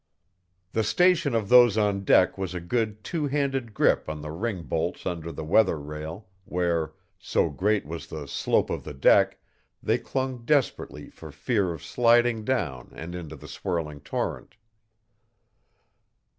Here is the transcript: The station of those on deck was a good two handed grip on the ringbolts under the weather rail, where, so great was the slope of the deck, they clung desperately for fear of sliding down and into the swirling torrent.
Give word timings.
The 0.71 0.83
station 0.83 1.35
of 1.35 1.47
those 1.47 1.77
on 1.77 2.03
deck 2.03 2.35
was 2.35 2.55
a 2.55 2.59
good 2.59 3.03
two 3.03 3.27
handed 3.27 3.71
grip 3.75 4.09
on 4.09 4.23
the 4.23 4.31
ringbolts 4.31 5.05
under 5.05 5.31
the 5.31 5.43
weather 5.43 5.77
rail, 5.79 6.27
where, 6.43 6.93
so 7.19 7.51
great 7.51 7.85
was 7.85 8.07
the 8.07 8.27
slope 8.27 8.71
of 8.71 8.83
the 8.83 8.95
deck, 8.95 9.37
they 9.83 9.99
clung 9.99 10.43
desperately 10.43 11.11
for 11.11 11.31
fear 11.31 11.71
of 11.71 11.83
sliding 11.83 12.43
down 12.43 12.89
and 12.95 13.13
into 13.13 13.35
the 13.35 13.47
swirling 13.47 13.99
torrent. 14.01 14.55